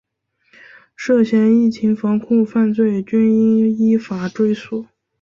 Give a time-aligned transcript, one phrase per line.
[0.95, 4.87] 涉嫌疫情防控犯罪均应依法追诉